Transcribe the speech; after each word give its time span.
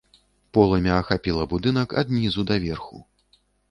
Полымя 0.57 0.93
ахапіла 1.03 1.47
будынак 1.53 1.89
ад 2.05 2.17
нізу 2.19 2.41
да 2.53 2.63
верху. 2.69 3.09